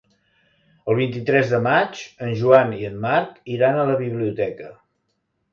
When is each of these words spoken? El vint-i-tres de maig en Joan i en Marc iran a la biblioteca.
El 0.93 0.97
vint-i-tres 0.99 1.51
de 1.51 1.59
maig 1.67 2.01
en 2.29 2.33
Joan 2.41 2.73
i 2.79 2.89
en 2.91 2.97
Marc 3.05 3.39
iran 3.59 3.79
a 3.83 3.87
la 3.91 3.99
biblioteca. 4.03 4.73